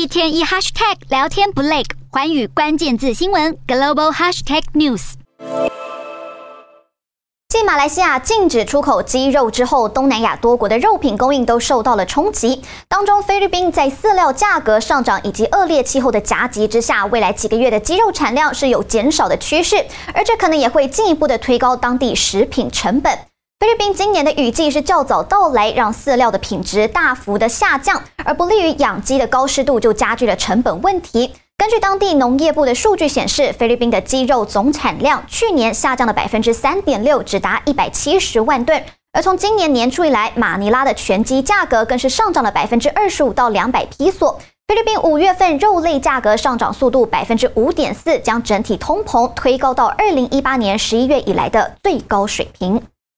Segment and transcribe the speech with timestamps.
[0.00, 5.12] 一天一 hashtag 聊天不累，寰宇关键字新闻 global hashtag news。
[7.50, 12.62] 继马来西亚禁止出口鸡肉之后，东南亚多国的肉品供应都受到了冲击。
[12.88, 23.18] 当中，菲律宾在饲料价格上涨以及恶劣气候的夹击之下，未来几个月的鸡肉产量是有减少的趋势，而这可能也会进一步的推高当地食品成本。
[23.60, 31.30] 菲律宾今年的雨季是较早到来，让饲料的品质大幅的下降，而不利于养鸡的高湿度就加剧了成本问题。
[31.58, 38.82] 根据当地农业部的数据显示，菲律宾的鸡肉总产量去年下降了百分之三点六，只达一百七十万吨。
[39.12, 44.40] 而从今年年初以来，马尼拉的全鸡价格更是上涨了百分之二十五到两百披索。
[44.68, 52.80] 菲律宾五月份肉类价格上涨速度百分之五点四，将整体通膨推高到二零一八年十一月以来的最高水平。